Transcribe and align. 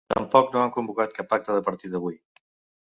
Tampoc 0.11 0.47
no 0.55 0.61
han 0.61 0.71
convocat 0.77 1.13
cap 1.19 1.37
acte 1.39 1.59
de 1.59 1.67
partit 1.71 2.03
avui. 2.03 2.21